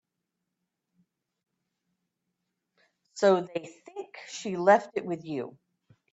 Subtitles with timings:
[3.13, 5.59] So they think she left it with you.